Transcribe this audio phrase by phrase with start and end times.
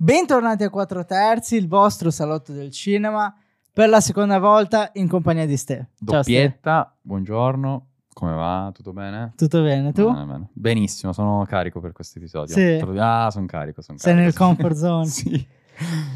[0.00, 3.34] Bentornati a 4 terzi, il vostro salotto del cinema,
[3.72, 5.74] per la seconda volta in compagnia di Ste.
[5.74, 6.32] Ciao Ste.
[6.32, 8.70] Doppietta, buongiorno, come va?
[8.72, 9.32] Tutto bene?
[9.36, 10.08] Tutto bene, tu?
[10.12, 10.48] Bene, bene.
[10.52, 12.54] Benissimo, sono carico per questo episodio.
[12.54, 12.80] Sì.
[12.96, 14.24] Ah, sono carico, sono Sei carico.
[14.24, 15.06] nel comfort zone.
[15.10, 15.46] sì.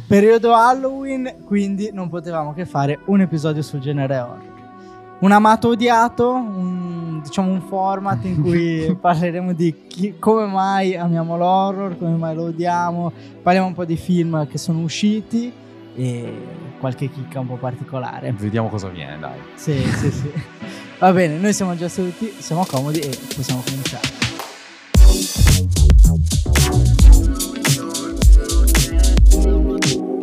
[0.06, 4.51] Periodo Halloween, quindi non potevamo che fare un episodio sul genere horror.
[5.22, 11.36] Un amato odiato, un, diciamo un format in cui parleremo di chi- come mai amiamo
[11.36, 15.52] l'horror, come mai lo odiamo, parliamo un po' di film che sono usciti
[15.94, 16.46] e
[16.80, 18.32] qualche chicca un po' particolare.
[18.32, 19.38] Vediamo cosa viene, dai.
[19.54, 20.32] Sì, sì, sì.
[20.98, 24.08] Va bene, noi siamo già seduti, siamo comodi e possiamo cominciare.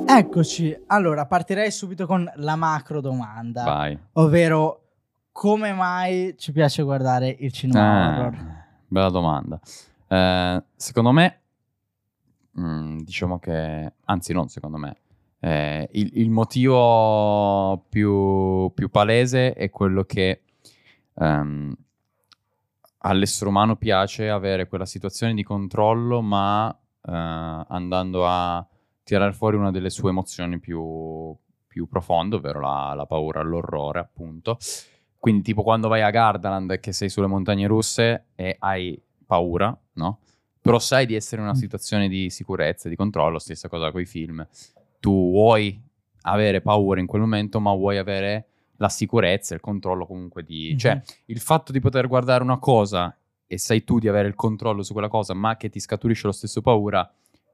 [0.05, 3.98] Eccoci, allora partirei subito con la macro domanda, Vai.
[4.13, 4.88] ovvero
[5.39, 8.38] come mai ci piace guardare il cinema Ah, horror?
[8.88, 9.57] bella domanda.
[10.05, 11.39] Eh, secondo me,
[12.59, 14.98] mm, diciamo che, anzi non secondo me,
[15.39, 20.41] eh, il, il motivo più, più palese è quello che
[21.13, 21.74] ehm,
[22.98, 28.68] all'essere umano piace avere quella situazione di controllo, ma eh, andando a
[29.03, 31.34] tirare fuori una delle sue emozioni più,
[31.65, 34.57] più profonde, ovvero la, la paura, l'orrore, appunto.
[35.20, 39.77] Quindi, tipo quando vai a Gardaland e che sei sulle montagne russe e hai paura,
[39.93, 40.20] no?
[40.62, 41.59] Però sai di essere in una Mm.
[41.59, 44.45] situazione di sicurezza, di controllo, stessa cosa con i film.
[44.99, 45.79] Tu vuoi
[46.23, 48.45] avere paura in quel momento, ma vuoi avere
[48.77, 50.77] la sicurezza, il controllo comunque di...
[50.77, 51.01] Cioè, Mhm.
[51.25, 53.13] il fatto di poter guardare una cosa
[53.45, 56.34] e sai tu di avere il controllo su quella cosa, ma che ti scaturisce lo
[56.34, 57.09] stesso paura,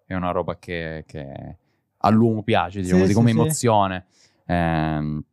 [0.06, 1.58] è una roba che, che
[2.00, 3.38] all'uomo piace, diciamo, Sì, di sì, come sì.
[3.40, 4.06] emozione.
[4.46, 5.24] Ehm,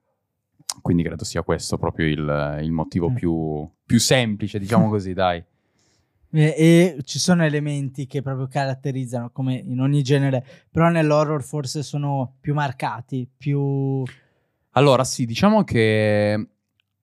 [0.80, 3.14] quindi credo sia questo proprio il, il motivo Mm.
[3.14, 5.42] più, più semplice, diciamo così, dai.
[6.34, 11.82] E, e ci sono elementi che proprio caratterizzano, come in ogni genere, però nell'horror forse
[11.82, 14.02] sono più marcati, più...
[14.70, 16.46] Allora, sì, diciamo che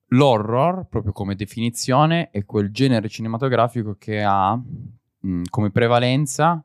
[0.08, 6.60] l'horror, proprio come definizione, è quel genere cinematografico che ha mh, come prevalenza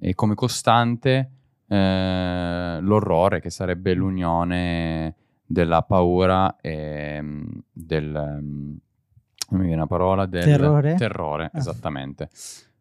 [0.00, 1.30] e come costante
[1.68, 5.14] eh, l'orrore, che sarebbe l'unione
[5.52, 8.10] della paura e mh, del...
[8.10, 8.80] non
[9.50, 10.94] mi viene la parola, del Terrore?
[10.94, 11.58] terrore, Ah.
[11.58, 12.30] esattamente.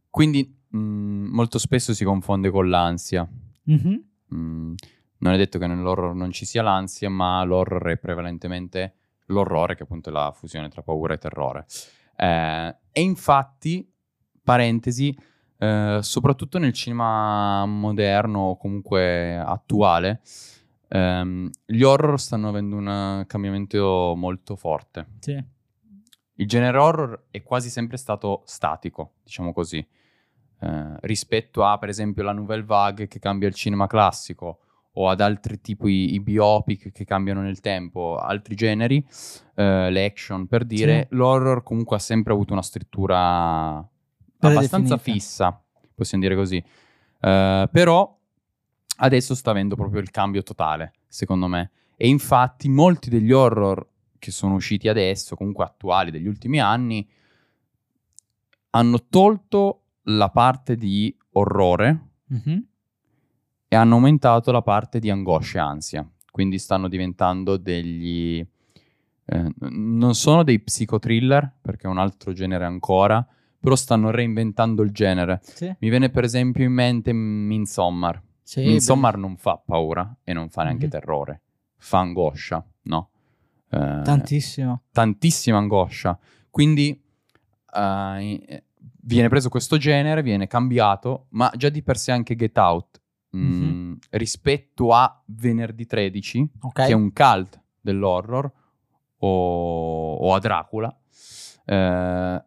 [0.09, 3.27] Quindi mh, molto spesso si confonde con l'ansia.
[3.63, 4.03] Mhm.
[4.33, 4.73] Mm,
[5.17, 8.95] non è detto che nell'horror non ci sia l'ansia, ma l'horror è prevalentemente
[9.25, 11.65] l'orrore, che appunto è la fusione tra paura e terrore.
[12.15, 13.89] Eh, e infatti,
[14.43, 15.15] parentesi,
[15.57, 20.21] eh, soprattutto nel cinema moderno o comunque attuale,
[20.91, 25.07] ehm, gli horror stanno avendo un cambiamento molto forte.
[25.19, 25.43] Sì.
[26.35, 29.77] Il genere horror è quasi sempre stato statico, diciamo così,
[30.59, 34.59] eh, rispetto a, per esempio, la Nouvelle Vague che cambia il cinema classico
[34.93, 39.05] o ad altri tipi, i biopic che cambiano nel tempo, altri generi,
[39.55, 43.87] eh, l'action per dire, l'horror comunque ha sempre avuto una struttura
[44.39, 45.63] abbastanza fissa,
[45.95, 46.57] possiamo dire così.
[46.57, 48.19] Eh, però
[49.03, 51.71] adesso sta avendo proprio il cambio totale, secondo me.
[51.95, 53.87] E infatti molti degli horror
[54.19, 57.07] che sono usciti adesso, comunque attuali degli ultimi anni,
[58.71, 62.65] hanno tolto la parte di orrore Mhm.
[63.67, 66.09] e hanno aumentato la parte di angoscia e ansia.
[66.31, 68.45] Quindi stanno diventando degli...
[69.25, 73.25] eh, non sono dei psicothriller, perché è un altro genere ancora,
[73.59, 75.39] però stanno reinventando il genere.
[75.43, 75.73] Sì.
[75.79, 78.21] Mi viene per esempio in mente Midsommar.
[78.51, 80.91] Sì, Midsommar non fa paura e non fa neanche Mhm.
[80.91, 81.41] terrore,
[81.77, 83.09] fa angoscia, no?
[83.69, 84.81] Eh, tantissimo.
[84.91, 86.19] tantissima angoscia.
[86.49, 87.01] Quindi
[87.73, 88.63] eh,
[89.03, 93.39] viene preso questo genere, viene cambiato, ma già di per sé anche Get Out, mh,
[93.39, 93.97] Mhm.
[94.09, 96.73] rispetto a Venerdì 13, Ok.
[96.73, 98.51] che è un cult dell'horror,
[99.19, 100.93] o, o a Dracula,
[101.63, 102.43] eh,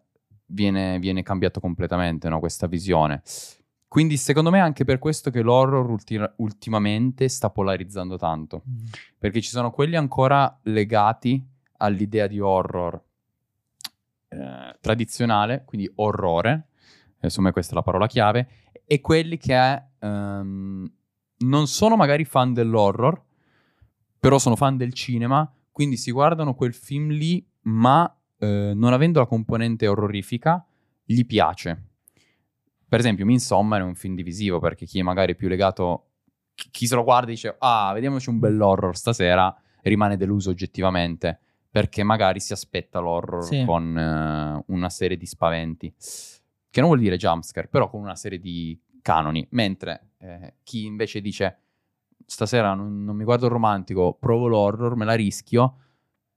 [0.49, 3.23] viene, viene cambiato completamente no, questa visione.
[3.95, 8.87] Quindi secondo me è anche per questo che l'horror ulti- ultimamente sta polarizzando tanto Mm.
[9.21, 11.41] perché ci sono quelli ancora legati
[11.77, 13.01] all'idea di horror
[14.31, 16.71] eh, tradizionale, quindi orrore,
[17.21, 18.49] insomma questa è la parola chiave,
[18.85, 20.93] e quelli che ehm,
[21.37, 23.23] non sono magari fan dell'horror,
[24.19, 29.21] però sono fan del cinema, quindi si guardano quel film lì, ma eh, non avendo
[29.21, 30.67] la componente orrorifica,
[31.05, 31.91] gli piace.
[32.95, 36.11] Per esempio, Midsommar è un film divisivo, perché chi è magari più legato,
[36.55, 39.53] chi, se lo guarda e dice, ah, vediamoci un bell'horror stasera,
[39.83, 43.65] rimane deluso oggettivamente, perché magari si aspetta l'horror Sì.
[43.65, 45.93] con eh, una serie di spaventi,
[46.71, 51.21] che non vuol dire jumpscare, però con una serie di canoni, mentre eh, chi invece
[51.21, 51.59] dice
[52.25, 55.79] stasera non, non mi guardo il romantico, provo l'horror, me la rischio,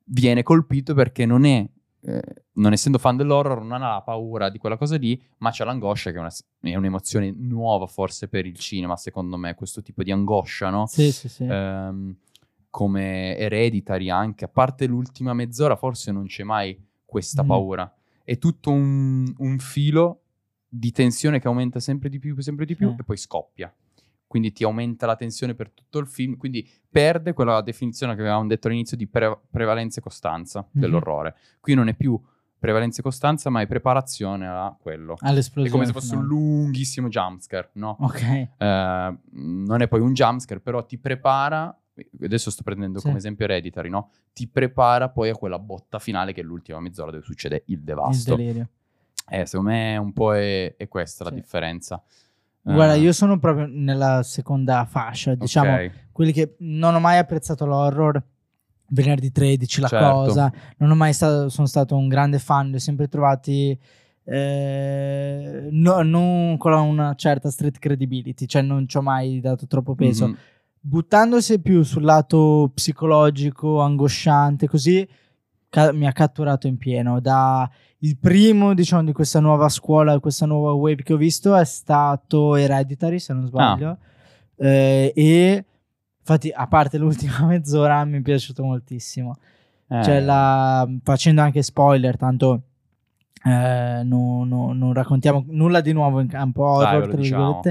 [0.06, 1.69] viene colpito perché non è
[2.07, 2.21] eh,
[2.54, 6.12] non essendo fan dell'horror, non ha la paura di quella cosa lì, ma c'è l'angoscia
[6.12, 6.31] che è, una,
[6.62, 10.86] è, un'emozione nuova forse per il cinema, secondo me, questo tipo di angoscia, no?
[10.86, 11.44] Sì, sì, sì.
[11.44, 12.15] Um,
[12.69, 17.48] come Hereditary anche, a parte l'ultima mezz'ora forse non c'è mai questa mm.
[17.48, 17.94] paura.
[18.24, 20.21] È tutto un, un, filo
[20.68, 22.95] di tensione che aumenta sempre di più, sempre di più, eh.
[23.00, 23.74] e poi scoppia
[24.28, 28.46] quindi ti aumenta la tensione per tutto il film, quindi perde quella definizione che avevamo
[28.46, 30.70] detto all'inizio di pre- prevalenza e costanza mm-hmm.
[30.74, 31.36] dell'orrore.
[31.60, 32.22] Qui non è più
[32.60, 35.16] prevalenza e costanza, ma è preparazione a quello.
[35.20, 35.70] All'esplosione.
[35.70, 37.98] È come se fosse un lunghissimo jumpscare, no?
[38.02, 38.22] Ok.
[38.22, 41.76] Eh, non è poi un jumpscare, però ti prepara,
[42.22, 43.06] adesso sto prendendo sì.
[43.06, 44.12] come esempio Hereditary, no?
[44.34, 48.32] Ti prepara poi a quella botta finale che è l'ultima mezz'ora dove succede il devasto.
[48.32, 48.70] Il delirio.
[49.30, 51.30] Eh, secondo me un po' è, è questa sì.
[51.30, 52.04] la differenza.
[52.74, 55.92] Guarda, io sono proprio nella seconda fascia, diciamo, okay.
[56.12, 58.22] quelli che non ho mai apprezzato l'horror.
[58.90, 60.06] Venerdì 13, la certo.
[60.06, 63.78] cosa, non ho mai stato, sono stato un grande fan, li ho sempre trovati
[64.30, 69.96] eh, no, non con una certa street credibility, cioè non ci ho mai dato troppo
[69.96, 70.28] peso.
[70.28, 70.36] Mm-hmm.
[70.81, 75.08] Buttandosi più sul lato psicologico, angosciante, così
[75.69, 77.22] ca- mi ha catturato in pieno.
[77.22, 77.69] Da
[78.00, 82.56] il primo, diciamo, di questa nuova scuola, questa nuova wave che ho visto è stato
[82.56, 83.90] Hereditary, se non sbaglio.
[83.90, 83.98] Ah.
[84.68, 85.66] Eh, e
[86.20, 89.38] infatti, a parte l'ultima mezz'ora, mi è piaciuto moltissimo.
[89.88, 90.04] Eh.
[90.04, 92.62] Cioè, la, facendo anche spoiler, tanto
[93.44, 97.62] eh, no, no, non raccontiamo nulla di nuovo in campo horror, Dai, diciamo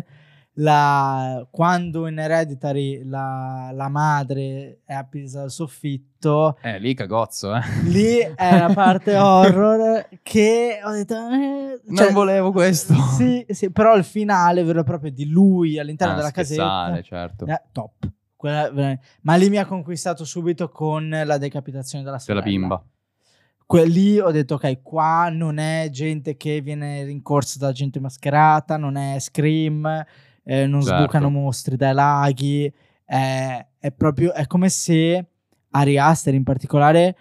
[0.58, 7.61] la, quando in Hereditary la, la, madre è appesa al soffitto eh lì cagozzo eh.
[7.85, 12.94] lì è la parte horror che ho detto eh, cioè, non volevo questo.
[13.17, 17.47] sì, sì, però il finale vero e proprio di lui all'interno ah, della casetta certo.
[17.47, 18.11] eh, top.
[18.37, 22.43] Quella, ma lì mi ha conquistato subito con la decapitazione della sorella.
[22.43, 22.85] della bimba.
[23.64, 28.76] Que- lì ho detto ok qua non è gente che viene rincorsa da gente mascherata
[28.76, 30.05] non è Scream
[30.48, 30.96] eh, non certo.
[30.96, 32.72] sbucano mostri dai laghi,
[33.04, 35.26] è, è, proprio è come se
[35.70, 37.16] Ari Aster in particolare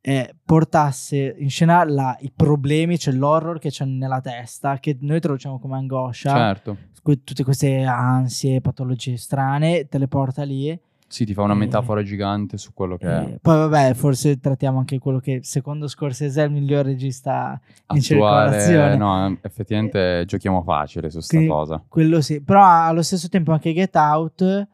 [0.00, 5.18] eh, portasse in scena la, i problemi, cioè l'horror che c'è nella testa, che noi
[5.18, 6.76] traduciamo come angoscia, certo.
[7.02, 10.78] tutte queste ansie, patologie strane, te le porta lì
[11.08, 13.38] sì, ti fa una metafora gigante su quello che è.
[13.40, 17.58] Poi vabbè, forse trattiamo anche quello che secondo Scorsese è il miglior regista
[17.94, 18.94] in circolazione.
[18.96, 21.82] No, effettivamente eh, giochiamo facile su sta cosa.
[21.88, 24.68] Quello sì, però allo stesso tempo anche Get Out,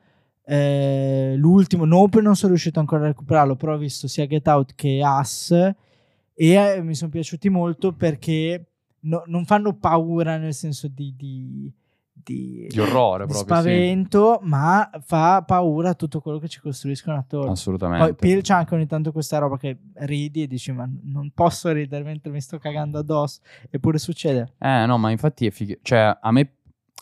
[0.44, 4.74] eh, l'ultimo, Nope non sono riuscito ancora a recuperarlo, però ho visto sia Get Out
[4.74, 5.74] che Us e
[6.34, 8.70] eh, mi sono piaciuti molto perché
[9.02, 11.14] no, non fanno paura nel senso di...
[11.16, 11.72] di
[12.24, 14.48] di, di orrore, di proprio, spavento, sì.
[14.48, 17.52] ma fa paura tutto quello che ci costruiscono attorno.
[17.52, 18.04] Assolutamente.
[18.04, 21.70] Poi Peel c'è anche ogni tanto questa roba che ridi e dici ma non posso
[21.70, 23.40] ridere mentre mi sto cagando addosso,
[23.70, 24.54] eppure succede.
[24.58, 26.54] Eh no, ma infatti è figo, cioè a me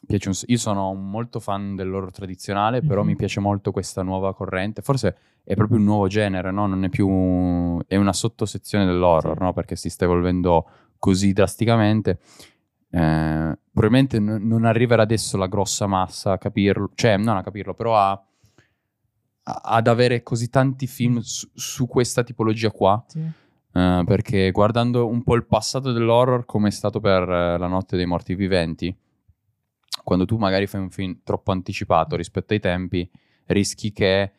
[0.07, 0.35] piace un...
[0.47, 2.89] io sono molto fan dell'horror tradizionale, mm-hmm.
[2.89, 6.67] però mi piace molto questa nuova corrente, forse è proprio un nuovo genere, no?
[6.67, 9.53] Non è più è una sottosezione dell'horror, no?
[9.53, 10.69] Perché si sta evolvendo
[10.99, 12.21] così drasticamente.
[12.95, 17.73] Eh, probabilmente n- non arriverà adesso la grossa massa a capirlo, cioè non a capirlo,
[17.73, 23.03] però a, a, ad avere così tanti film su, su questa tipologia qua.
[23.09, 23.21] Sì.
[23.75, 27.97] Eh, perché guardando un po' il passato dell'horror, come è stato per uh, La notte
[27.97, 28.95] dei morti viventi,
[30.05, 33.11] quando tu magari fai un film troppo anticipato rispetto ai tempi,
[33.47, 34.33] rischi che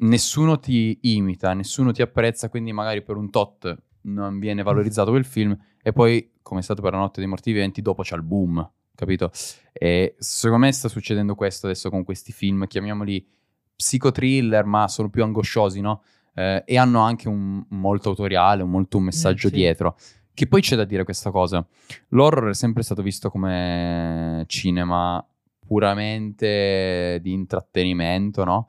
[0.00, 3.76] nessuno ti imita, nessuno ti apprezza, quindi magari per un tot
[4.06, 7.50] non viene valorizzato quel film e poi come è stato per la notte dei morti
[7.50, 9.32] viventi, dopo c'è il boom, capito?
[9.72, 13.26] E secondo me sta succedendo questo adesso con questi film, chiamiamoli
[13.74, 16.02] psicotriller, ma sono più angosciosi, no?
[16.34, 19.56] Eh, e hanno anche un molto autoriale, un molto un messaggio mm, sì.
[19.56, 19.96] dietro.
[20.32, 21.66] Che poi c'è da dire questa cosa.
[22.08, 25.24] L'horror è sempre stato visto come cinema
[25.66, 28.68] puramente di intrattenimento, no?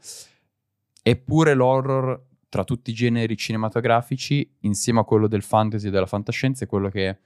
[1.04, 6.66] Eppure l'horror, tra tutti i generi cinematografici, insieme a quello del fantasy e della fantascienza,
[6.66, 7.20] è quello che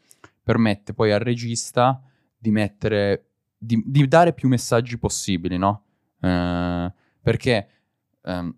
[0.44, 2.02] permette poi al regista
[2.38, 5.84] di mettere, di, di dare più messaggi possibili, no?
[6.20, 7.68] Eh, perché,
[8.24, 8.56] ehm,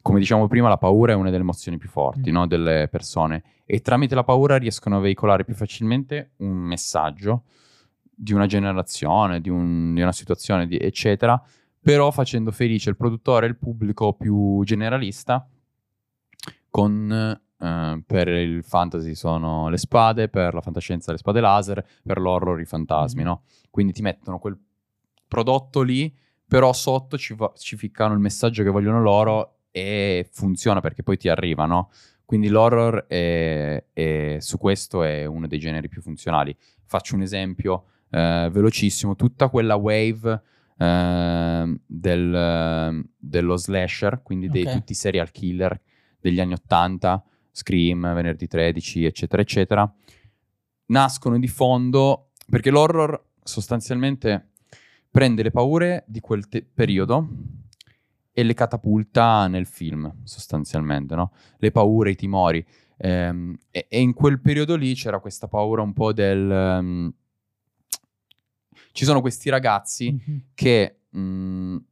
[0.00, 2.32] come diciamo prima, la paura è una delle emozioni più forti, mm.
[2.32, 2.46] no?
[2.46, 3.44] Delle persone.
[3.66, 7.44] E tramite la paura riescono a veicolare più facilmente un messaggio
[8.00, 11.40] di una generazione, di, un, di una situazione, di, eccetera,
[11.80, 15.46] però facendo felice il produttore e il pubblico più generalista
[16.78, 22.20] con Uh, per il fantasy sono le spade, per la fantascienza le spade laser, per
[22.20, 23.24] l'horror i fantasmi, mm.
[23.24, 23.42] no?
[23.68, 24.56] Quindi ti mettono quel,
[25.26, 26.16] prodotto lì,
[26.46, 31.16] però sotto ci, va- ci ficcano il messaggio che vogliono loro e funziona perché poi
[31.16, 31.90] ti arriva, no?
[32.24, 36.56] Quindi l'horror è, è- su questo è uno dei generi più funzionali.
[36.84, 40.42] Faccio un esempio eh, velocissimo, tutta quella wave
[40.78, 44.72] eh, del, dello slasher, quindi dei Ok.
[44.74, 45.80] tutti i serial killer
[46.20, 47.22] degli anni 80,
[47.52, 49.94] Scream, Venerdì 13, eccetera, eccetera,
[50.86, 54.50] nascono di fondo perché l'horror sostanzialmente
[55.10, 57.28] prende le paure di quel te- periodo
[58.32, 61.32] e le catapulta nel film, sostanzialmente, no?
[61.58, 62.64] Le paure, i timori.
[62.98, 66.50] Ehm, e, e in quel periodo lì c'era questa paura un po' del...
[66.50, 67.12] ehm,
[68.92, 70.42] ci sono questi ragazzi Mhm.
[70.54, 71.82] che mh, v-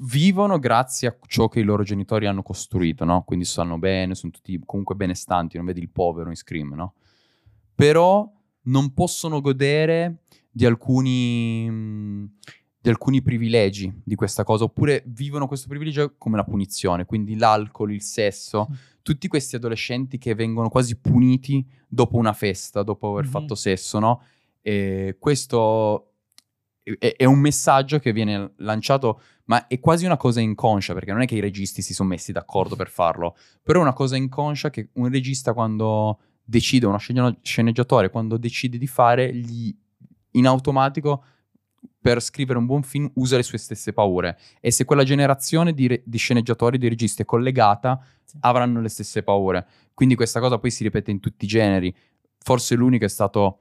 [0.00, 3.22] vivono grazie a ciò che i loro genitori hanno costruito, no?
[3.22, 6.94] Quindi stanno bene, sono tutti comunque benestanti, non vedi il povero in Scream, no?
[7.74, 8.30] Però
[8.62, 12.28] non possono godere di alcuni,
[12.80, 17.92] di alcuni privilegi di questa cosa, oppure vivono questo privilegio come una punizione, quindi l'alcol,
[17.92, 18.68] il sesso,
[19.02, 23.30] tutti questi adolescenti che vengono quasi puniti dopo una festa, dopo aver Mhm.
[23.30, 24.22] fatto sesso, no?
[24.60, 26.09] E questo
[26.98, 31.22] è, è un messaggio che viene lanciato, ma è quasi una cosa inconscia, perché non
[31.22, 34.70] è che i registi si sono messi d'accordo per farlo, però è una cosa inconscia
[34.70, 36.98] che un regista quando decide, uno
[37.42, 39.74] sceneggiatore quando decide di fare, gli,
[40.32, 41.24] in automatico
[42.00, 45.86] per scrivere un buon film usa le sue stesse paure e se quella generazione di,
[45.86, 48.36] re- di sceneggiatori, di registi è collegata, Sì.
[48.40, 49.66] avranno le stesse paure.
[49.94, 51.94] Quindi questa cosa poi si ripete in tutti i generi.
[52.38, 53.58] Forse l'unico è stato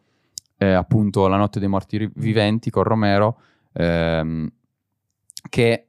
[0.59, 3.39] eh, appunto La notte dei morti ri- viventi con Romero,
[3.73, 4.47] ehm,
[5.49, 5.87] che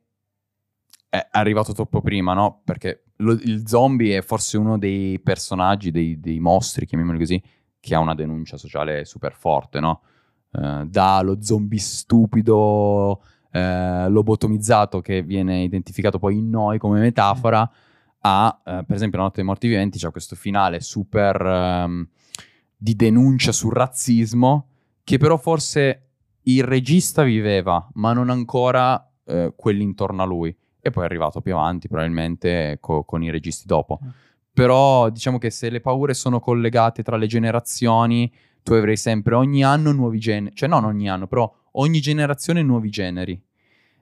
[1.08, 2.60] è arrivato troppo prima, no?
[2.64, 7.42] Perché lo- il zombie è forse uno dei personaggi, dei, dei mostri, chiamiamoli così,
[7.80, 10.02] che ha una denuncia sociale super forte, no?
[10.52, 17.68] Eh, dallo zombie stupido, eh, lobotomizzato, che viene identificato poi in noi come metafora,
[18.22, 22.08] a, eh, per esempio, La notte dei morti viventi, c'è questo finale super ehm,
[22.82, 24.68] di denuncia sul razzismo,
[25.04, 26.06] che però forse
[26.44, 30.56] il regista viveva, ma non ancora eh, quelli intorno a lui.
[30.80, 33.98] E poi è arrivato più avanti, probabilmente co- con i registi dopo.
[34.02, 34.08] Mm.
[34.54, 38.32] Però diciamo che se le paure sono collegate tra le generazioni,
[38.62, 42.88] tu avrai sempre ogni anno nuovi generi, cioè non ogni anno, però ogni generazione nuovi
[42.88, 43.38] generi.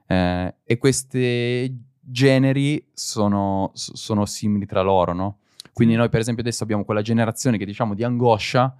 [0.06, 5.38] Eh, e questi generi sono, sono simili tra loro, no?
[5.78, 8.74] Quindi noi per esempio adesso abbiamo quella generazione che diciamo di angoscia,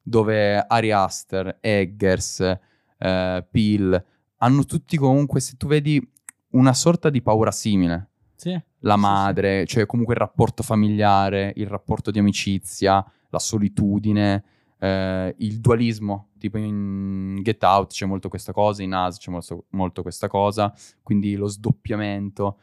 [0.00, 2.38] dove Ari Aster, Eggers,
[2.98, 4.04] eh, Peel,
[4.36, 6.00] hanno tutti comunque, se tu vedi,
[6.50, 8.10] una sorta di paura simile.
[8.36, 8.56] Sì.
[8.78, 14.44] La Sì, madre, cioè comunque il rapporto familiare, il rapporto di amicizia, la solitudine,
[14.78, 16.28] eh, il dualismo.
[16.38, 20.72] Tipo in Get Out c'è molto questa cosa, in Us c'è molto, molto questa cosa,
[21.02, 22.58] quindi lo sdoppiamento.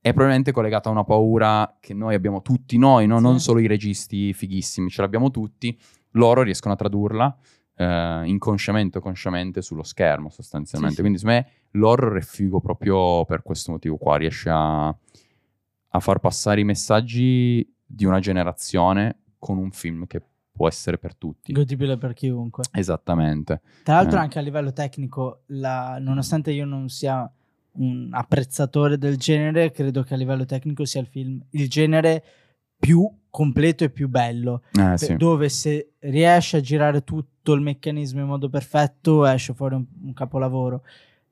[0.00, 3.16] È probabilmente collegato a una paura che noi abbiamo tutti noi, no?
[3.18, 3.22] Sì.
[3.22, 5.76] non solo i registi fighissimi, ce l'abbiamo tutti.
[6.12, 7.36] Loro riescono a tradurla
[7.74, 10.96] eh, inconsciamente o consciamente sullo schermo sostanzialmente.
[10.96, 11.00] Sì.
[11.02, 16.18] Quindi secondo me l'horror è figo proprio per questo motivo qua, riesce a, a far
[16.20, 21.52] passare i messaggi di una generazione con un film che può essere per tutti.
[21.52, 22.64] Godibile per chiunque.
[22.72, 23.60] Esattamente.
[23.84, 24.22] Tra l'altro Eh.
[24.22, 27.30] anche a livello tecnico, la- nonostante io non sia
[27.78, 32.22] un apprezzatore del genere, credo che a livello tecnico sia il film, il genere
[32.78, 35.16] più completo e più bello, Eh, sì.
[35.16, 40.12] dove se riesce a girare tutto il meccanismo in modo perfetto esce fuori un, un
[40.12, 40.82] capolavoro.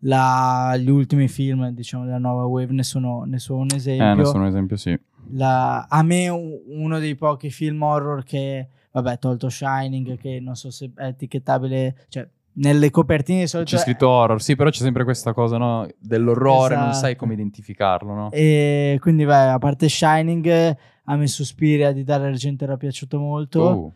[0.01, 4.13] La- gli ultimi film, diciamo, della nuova wave ne sono, ne sono un esempio.
[4.13, 4.99] Eh, ne sono un esempio, sì.
[5.31, 10.71] La- a me uno dei pochi film horror che, vabbè, tolto Shining, che non so
[10.71, 15.05] se è etichettabile, cioè nelle copertine di solito C'è scritto horror, sì, però c'è sempre
[15.05, 15.87] questa cosa, no?
[15.99, 17.17] Dell'orrore, non sai Esatto.
[17.17, 18.31] come identificarlo, no?
[18.31, 23.61] E quindi, beh, a parte Shining, a me Suspiria di Dario Argento era piaciuto molto.
[23.61, 23.93] Oh,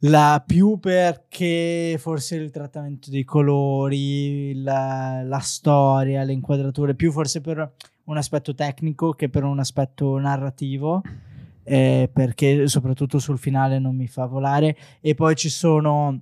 [0.00, 7.40] La più perché forse il trattamento dei colori, la, la storia, le inquadrature, più forse
[7.40, 7.72] per
[8.04, 11.02] un aspetto tecnico che per un aspetto narrativo,
[11.64, 14.76] eh, perché soprattutto sul finale non mi fa volare.
[15.00, 16.20] E poi ci sono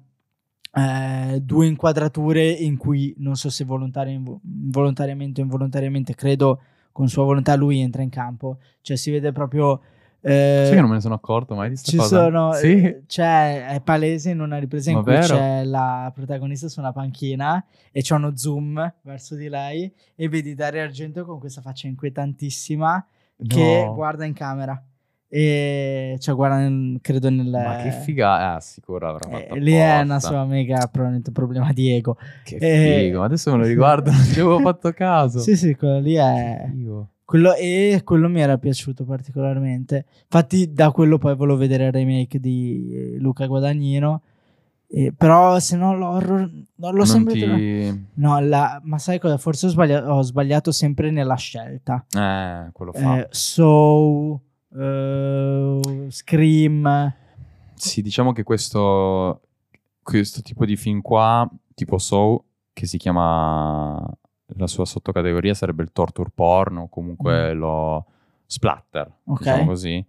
[0.75, 6.61] eh, due inquadrature in cui non so se invo- volontariamente o involontariamente, credo
[6.93, 9.81] con sua volontà lui entra in campo, cioè si vede proprio...
[10.21, 12.23] eh, che non me ne sono accorto mai di sta ci cosa?
[12.25, 12.73] sono, Sì?
[12.83, 15.37] eh, c'è, è palese in una ripresa in Ma cui vero?
[15.37, 20.55] c'è la protagonista su una panchina e c'è uno zoom verso di lei e vedi
[20.55, 23.07] Dario Argento con questa faccia inquietantissima
[23.47, 23.95] che No.
[23.95, 24.81] guarda in camera
[25.37, 27.49] E cioè, guarda, credo nel.
[27.49, 31.73] Ma che figa, ah, sicuro avrà eh, fatto lì è una sua mega probabilmente problema
[31.73, 32.17] di ego.
[32.45, 35.41] Che eh, figo, adesso me lo riguardo, non ci avevo fatto caso.
[35.41, 36.71] Sì, sì, quello lì è.
[37.25, 40.05] Quello, e quello mi era piaciuto particolarmente.
[40.23, 44.23] Infatti, da quello poi volevo vedere il remake di eh, Luca Guadagnino.
[44.87, 48.07] Eh, però, se no, l'horror non l'ho Non sempre ti...
[48.15, 49.37] No, la- ma sai cosa?
[49.37, 52.07] Forse ho sbagliato, ho sbagliato sempre nella scelta.
[52.09, 53.19] Eh, quello fa.
[53.19, 54.41] Eh, so,
[54.75, 57.15] eh, Scream.
[57.75, 59.41] Sì, diciamo che questo,
[60.03, 64.01] questo tipo di film qua, tipo Saw, che si chiama
[64.59, 68.05] la sua sottocategoria sarebbe il torture porn o comunque lo
[68.47, 69.39] splatter, Ok.
[69.39, 70.05] diciamo così,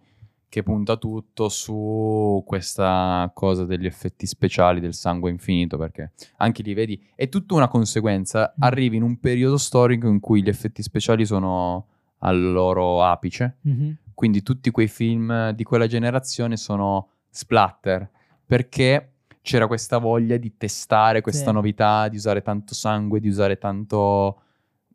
[0.48, 6.74] che punta tutto su questa cosa degli effetti speciali del sangue infinito, perché anche lì
[6.74, 8.62] vedi, è tutta una conseguenza, Mm.
[8.63, 11.88] arrivi in un periodo storico in cui gli effetti speciali sono
[12.19, 13.98] al loro apice, Mhm.
[14.15, 18.10] Quindi tutti quei film di quella generazione sono splatter
[18.45, 21.53] perché c'era questa voglia di testare questa Sì.
[21.53, 24.41] novità, di usare tanto sangue, di usare tanto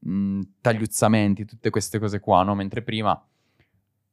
[0.00, 2.54] mh, tagliuzzamenti, tutte queste cose qua, no?
[2.56, 3.22] Mentre prima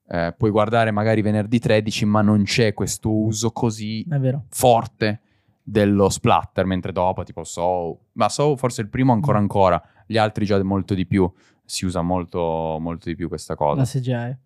[0.10, 4.06] eh, puoi guardare magari venerdì 13, ma non c'è questo uso così
[4.50, 5.22] forte
[5.64, 9.42] dello splatter, mentre dopo tipo Saw, ma Saw forse il primo ancora Mm.
[9.42, 11.30] ancora, gli altri già molto di più,
[11.66, 13.80] si usa molto, molto di più questa cosa.
[13.80, 14.38] La CGI.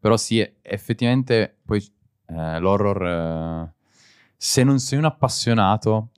[0.00, 1.84] Però sì, effettivamente poi
[2.26, 3.72] eh, l'horror, eh,
[4.36, 6.10] se non sei un appassionato,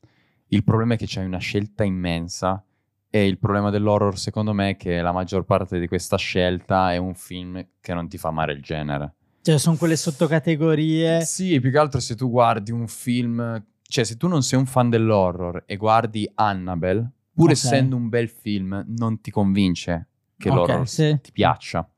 [0.49, 2.63] il problema è che c'hai una scelta immensa
[3.09, 6.97] e il problema dell'horror secondo me è che la maggior parte di questa scelta è
[6.97, 9.15] un film che non ti fa amare il genere.
[9.43, 11.23] Cioè, sono quelle sottocategorie.
[11.23, 14.67] Sì, più che altro se tu guardi un film, cioè se tu non sei un
[14.67, 17.53] fan dell'horror e guardi Annabelle, pur Ok.
[17.57, 21.19] essendo un bel film, non ti convince che Ok, l'horror sì.
[21.23, 21.89] ti piaccia.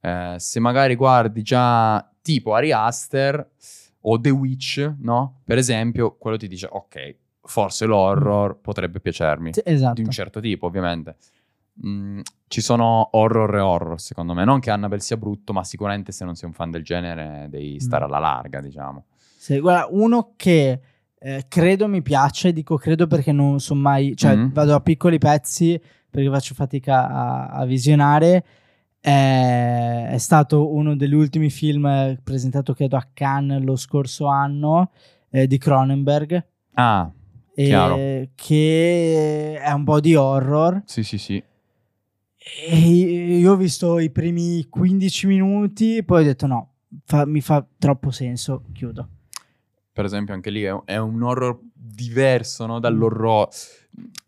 [0.00, 3.50] Eh, se magari guardi già tipo Ari Aster
[4.02, 5.40] o The Witch, no?
[5.44, 9.52] Per esempio, quello ti dice, ok, forse l'horror potrebbe piacermi.
[9.54, 9.94] Sì, esatto.
[9.94, 11.16] Di un certo tipo, ovviamente.
[11.86, 14.44] Mm, ci sono horror e horror, secondo me.
[14.44, 17.78] Non che Annabelle sia brutto, ma sicuramente se non sei un fan del genere devi
[17.80, 18.08] stare Mm.
[18.08, 19.04] alla larga, diciamo.
[19.36, 20.80] Sì, guarda, uno che
[21.20, 24.52] eh, credo mi piace, dico credo perché non so mai, cioè Mhm.
[24.52, 25.80] vado a piccoli pezzi
[26.10, 28.44] perché faccio fatica a, a visionare.
[29.00, 34.90] È, è stato uno degli ultimi film eh, presentato credo a Cannes lo scorso anno
[35.30, 36.44] eh, di Cronenberg.
[36.74, 37.10] Ah,
[37.54, 37.96] e- Chiaro.
[38.34, 40.82] che è un po' di horror.
[40.84, 41.42] sì, sì, sì.
[42.70, 47.66] E io ho visto i primi 15 minuti, poi ho detto no, fa- mi fa
[47.78, 49.08] troppo senso, chiudo.
[49.98, 52.78] Per esempio, anche lì è, è un horror diverso no?
[52.78, 53.50] dall'orrore.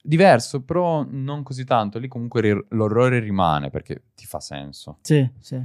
[0.03, 2.01] Diverso, però non così tanto.
[2.01, 4.97] Lì comunque ri- l'orrore rimane perché ti fa senso.
[5.03, 5.63] Sì, sì.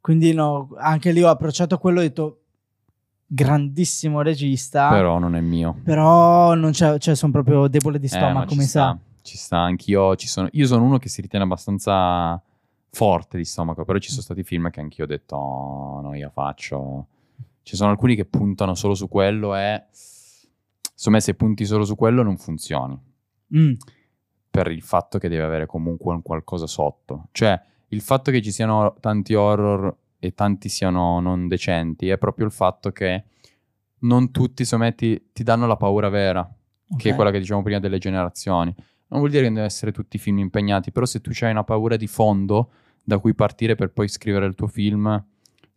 [0.00, 2.40] Quindi no, anche lì ho approcciato quello e ho detto
[3.26, 5.76] grandissimo regista, però, Però non è mio.
[5.84, 8.98] non c'è, cioè sono proprio debole di Eh, ma stomaco, mi sta, sa.
[9.20, 10.48] Ci sta, anch'io ci sono.
[10.52, 12.40] Io sono uno che si ritiene abbastanza
[12.92, 16.30] forte di stomaco, però ci sono stati film che anch'io ho detto "Oh, no, io
[16.32, 17.08] faccio.
[17.68, 21.96] Ci sono alcuni che puntano solo su quello e secondo me se punti solo su
[21.96, 22.98] quello non funzioni.
[23.54, 23.74] Mm,
[24.48, 27.28] per il fatto che deve avere comunque un qualcosa sotto.
[27.30, 32.46] Cioè, il fatto che ci siano tanti horror e tanti siano non decenti è proprio
[32.46, 33.24] il fatto che
[33.98, 36.50] non tutti, secondo me, ti, ti danno la paura vera,
[36.96, 38.74] che è quella che dicevamo prima delle generazioni.
[39.08, 41.96] Non vuol dire che devono essere tutti film impegnati, però se tu hai una paura
[41.96, 42.70] di fondo
[43.04, 45.22] da cui partire per poi scrivere il tuo film,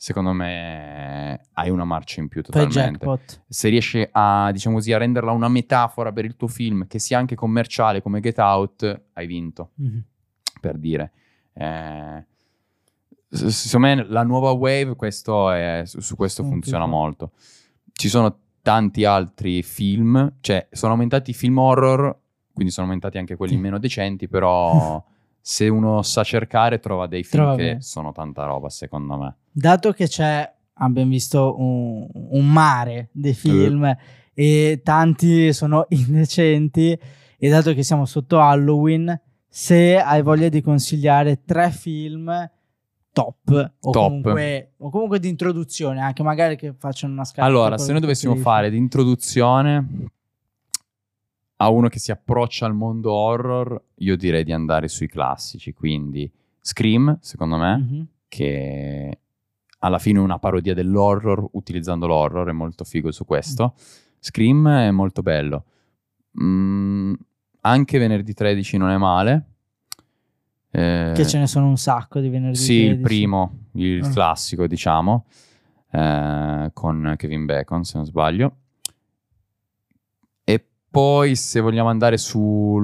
[0.02, 3.06] secondo me hai una marcia in più totalmente
[3.48, 7.20] se riesci a, diciamo così, a renderla una metafora per il tuo film, che sia
[7.20, 10.04] anche commerciale come Get Out, hai vinto, Mhm.
[10.60, 11.12] per dire.
[11.54, 12.26] Eh,
[13.30, 17.34] secondo me la nuova wave, questo è- su, su questo funziona molto.
[17.92, 22.18] Ci sono tanti altri film, cioè sono aumentati i film horror,
[22.54, 23.60] quindi sono aumentati anche quelli Sì.
[23.60, 25.04] meno decenti, però
[25.42, 27.82] se uno sa cercare trova dei film Trova che bene.
[27.82, 29.36] sono tanta roba, secondo me.
[29.52, 33.96] Dato che c'è, abbiamo visto un, un mare di film
[34.34, 36.98] e tanti sono indecenti,
[37.38, 42.50] e dato che siamo sotto Halloween, se hai voglia di consigliare tre film
[43.12, 44.08] top o, Top.
[44.08, 47.48] Comunque, o comunque di introduzione, anche magari che facciano una scala.
[47.48, 49.86] Allora, se noi dovessimo fare di introduzione
[51.62, 56.32] a uno che si approccia al mondo horror, io direi di andare sui classici, quindi
[56.60, 58.08] Scream, secondo me, Mhm.
[58.28, 59.20] che
[59.80, 63.74] alla fine è una parodia dell'horror utilizzando l'horror, è molto figo su questo.
[64.20, 65.66] Scream è molto bello.
[66.42, 67.14] Mm,
[67.62, 69.46] anche venerdì 13 non è male.
[70.72, 72.58] Eh, Che ce ne sono un sacco di venerdì.
[72.58, 73.02] sì, il 13.
[73.04, 74.10] primo, il Ah.
[74.10, 75.26] classico, diciamo.
[75.94, 78.56] eh, con Kevin Bacon, se non sbaglio.
[80.92, 82.78] Poi, se vogliamo andare su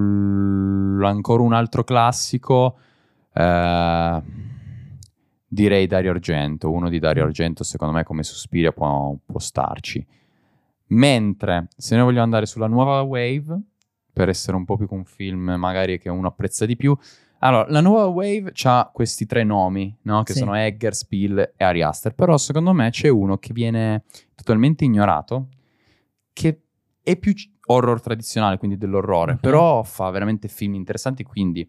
[1.04, 2.78] ancora un altro classico,
[3.34, 4.22] eh,
[5.46, 6.72] direi Dario Argento.
[6.72, 10.06] Uno di Dario Argento, secondo me, come Suspiria può, può starci.
[10.88, 13.60] Mentre, se noi vogliamo andare sulla nuova wave,
[14.14, 16.98] per essere un po' più con un film magari che uno apprezza di più,
[17.40, 20.24] allora, la nuova wave ha questi tre nomi, no?
[20.24, 20.40] Che Sì.
[20.40, 22.16] sono Egger, Spill e Ari Aster.
[22.16, 25.50] Però secondo me c'è uno che viene totalmente ignorato,
[26.32, 26.62] che
[27.08, 27.34] è più
[27.68, 29.40] horror tradizionale, quindi dell'orrore, Ok.
[29.40, 31.66] però fa veramente film interessanti, quindi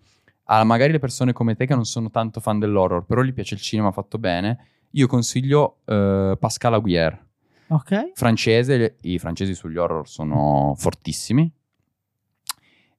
[0.50, 3.54] a magari le persone come te che non sono tanto fan dell'horror, però gli piace
[3.54, 7.26] il cinema fatto bene, io consiglio eh, Pascal Aguier,
[7.68, 8.12] Ok.
[8.14, 11.48] francese, i francesi sugli horror sono fortissimi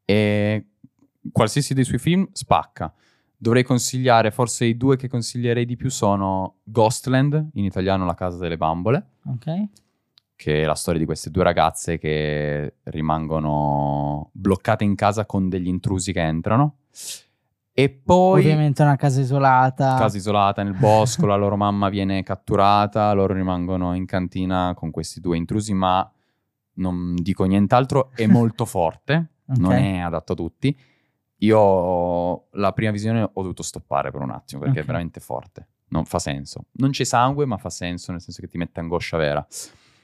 [0.06, 0.66] e
[1.32, 2.94] qualsiasi dei suoi film spacca.
[3.36, 8.38] Dovrei consigliare, forse i due che consiglierei di più sono Ghostland, in italiano La casa
[8.38, 9.46] delle bambole, Ok.
[10.40, 15.68] Che è la storia di queste due ragazze che rimangono bloccate in casa con degli
[15.68, 16.78] intrusi che entrano.
[17.74, 19.96] E poi Ovviamente una casa isolata.
[19.98, 25.20] casa isolata nel bosco, la loro mamma viene catturata, loro rimangono in cantina con questi
[25.20, 26.10] due intrusi, ma
[26.76, 29.58] non dico nient'altro, è molto forte, Ok.
[29.58, 30.78] non è adatto a tutti.
[31.42, 34.84] Io la prima visione ho dovuto stoppare per un attimo perché Ok.
[34.84, 36.66] è veramente forte, non fa senso.
[36.74, 39.46] Non c'è sangue, ma fa senso nel senso che ti mette angoscia vera.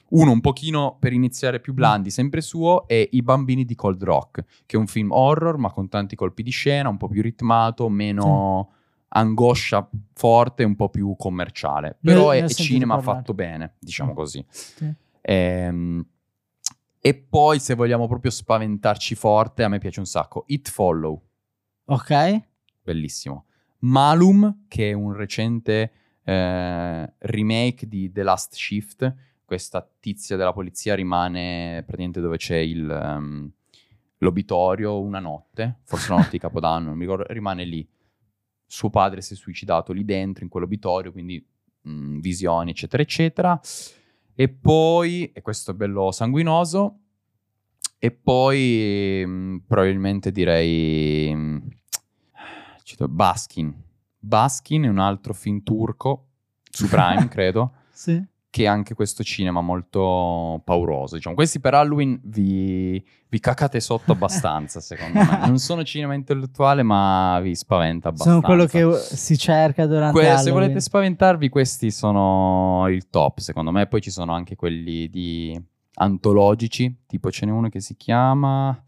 [0.09, 4.43] Uno un pochino per iniziare più blandi, sempre suo, è I bambini di Cold Rock,
[4.65, 7.89] che è un film horror ma con tanti colpi di scena, un po' più ritmato,
[7.89, 8.71] meno
[9.09, 11.97] angoscia forte, un po' più commerciale.
[12.01, 13.17] Ne- Però ne è, ho è cinema parlare.
[13.19, 14.15] fatto bene, diciamo Mm.
[14.15, 14.45] così.
[14.49, 14.93] Sì.
[15.21, 16.05] Ehm,
[16.99, 20.43] e poi se vogliamo proprio spaventarci forte, a me piace un sacco.
[20.47, 21.21] It Follow,
[21.85, 22.41] Ok.
[22.83, 23.45] bellissimo.
[23.79, 25.91] Malum, che è un recente
[26.27, 29.13] eh, remake di The Last Shift.
[29.45, 33.51] Questa tizia della polizia rimane praticamente dove c'è il, ehm,
[34.17, 37.87] l'obitorio una notte, forse la notte di Capodanno, non mi ricordo, rimane lì.
[38.65, 41.45] Suo padre si è suicidato lì dentro, in quell'obitorio, quindi
[41.81, 43.59] mh, visioni, eccetera, eccetera.
[44.33, 46.99] E poi, e questo è bello sanguinoso,
[47.99, 51.67] e poi mh, probabilmente direi mh,
[52.83, 53.73] cito, Baskin.
[54.17, 56.27] Baskin è un altro film turco
[56.69, 58.21] su Prime, credo, Sì.
[58.55, 61.15] Che anche questo cinema molto pauroso.
[61.15, 61.35] Diciamo.
[61.35, 65.39] Questi per Halloween vi, vi cacate sotto abbastanza, secondo me.
[65.45, 68.39] Non sono cinema intellettuale, ma vi spaventa abbastanza.
[68.47, 73.71] Sono quello che si cerca durante Que- se volete spaventarvi, questi sono il top, secondo
[73.71, 73.87] me.
[73.87, 75.61] Poi ci sono anche quelli di
[75.95, 78.81] antologici, tipo ce n'è uno che si chiama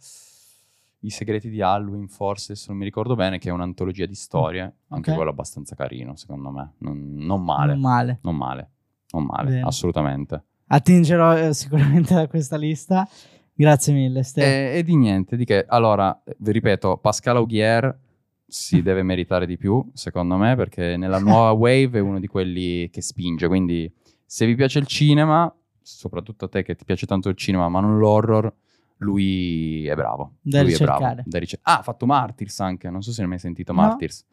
[1.01, 4.61] I segreti di Halloween, forse, se non mi ricordo bene, che è un'antologia di storie.
[4.87, 5.15] Anche Ok.
[5.17, 6.71] quello abbastanza carino, secondo me.
[6.77, 8.19] Non, non male, Non male.
[8.21, 8.69] non male,
[9.11, 9.61] non male, Bene.
[9.61, 10.43] assolutamente.
[10.67, 13.07] Attingerò eh, sicuramente da questa lista.
[13.53, 14.73] Grazie mille, Ste.
[14.73, 15.65] E, e di niente, di che.
[15.67, 17.97] Allora, vi ripeto, Pascal Augier
[18.45, 22.89] si deve meritare di più, secondo me, perché nella nuova wave è uno di quelli
[22.89, 23.47] che spinge.
[23.47, 23.91] Quindi,
[24.25, 27.79] se vi piace il cinema, soprattutto a te che ti piace tanto il cinema, ma
[27.79, 28.53] non l'horror,
[28.97, 30.33] lui è bravo.
[30.41, 30.97] Da lui è bravo.
[30.99, 31.23] ricercare.
[31.25, 33.81] Da ricer- ah, ha fatto Martyrs anche, non so se ne hai mai sentito No.
[33.81, 34.25] Martyrs.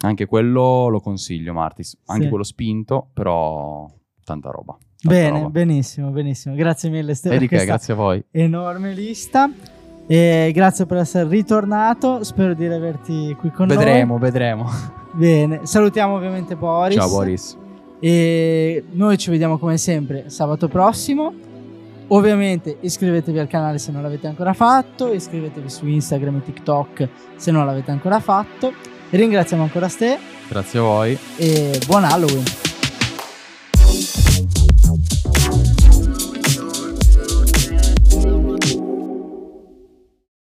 [0.00, 1.98] Anche quello lo consiglio, Martyrs.
[2.06, 2.28] Anche Sì.
[2.28, 3.86] quello spinto, però
[4.24, 4.76] tanta roba.
[5.00, 5.50] tanta Bene, roba.
[5.50, 6.54] benissimo, benissimo.
[6.54, 7.30] Grazie mille, Ste.
[7.34, 8.24] E che, grazie a voi.
[8.30, 9.50] enorme lista.
[10.06, 12.24] E grazie per essere ritornato.
[12.24, 14.62] Spero di averti qui con Vedremo, vedremo.
[14.64, 14.72] noi.
[15.12, 16.96] Bene, salutiamo ovviamente Boris.
[16.96, 17.56] Ciao Boris.
[18.00, 21.32] E noi ci vediamo come sempre sabato prossimo.
[22.10, 27.50] Ovviamente iscrivetevi al canale se non l'avete ancora fatto, iscrivetevi su Instagram e TikTok se
[27.50, 28.72] non l'avete ancora fatto.
[29.10, 30.18] Ringraziamo ancora Ste
[30.48, 31.18] Grazie a voi.
[31.36, 32.67] e buon Halloween.